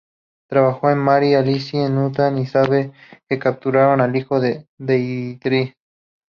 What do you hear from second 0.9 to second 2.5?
Mary Alice en Utah y